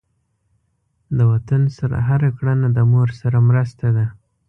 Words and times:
د 1.17 1.19
وطن 1.31 1.61
سره 1.77 1.97
هر 2.07 2.21
کړنه 2.37 2.67
د 2.77 2.79
مور 2.91 3.09
سره 3.21 3.37
مرسته 3.49 3.87
ده. 3.97 4.05